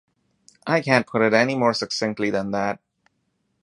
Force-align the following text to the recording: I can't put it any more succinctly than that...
I 0.65 0.81
can't 0.81 1.05
put 1.05 1.21
it 1.21 1.31
any 1.31 1.53
more 1.53 1.75
succinctly 1.75 2.31
than 2.31 2.49
that... 2.49 2.79